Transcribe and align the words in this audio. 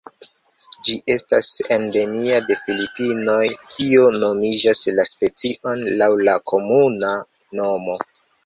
Ĝi 0.85 0.93
estas 1.15 1.49
endemia 1.75 2.39
de 2.47 2.57
Filipinoj, 2.63 3.43
kio 3.75 4.09
nomigas 4.25 4.83
la 5.01 5.07
specion 5.13 5.87
laŭ 6.01 6.11
la 6.31 6.39
komuna 6.55 7.17
nomo. 7.63 8.05